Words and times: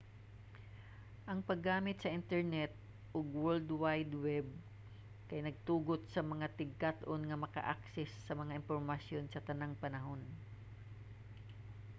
ang 1.31 1.39
paggamit 1.49 1.97
sa 1.99 2.13
internet 2.19 2.71
ug 3.17 3.27
world 3.43 3.69
wide 3.81 4.13
web 4.25 4.47
kay 5.29 5.39
nagatugot 5.41 6.01
sa 6.13 6.21
mga 6.31 6.47
tigkat-on 6.59 7.21
nga 7.25 7.41
magka-access 7.43 8.11
sa 8.25 8.33
mga 8.41 8.57
impormasyon 8.61 9.23
sa 9.29 9.43
tanang 9.47 9.73
panahon 9.83 10.21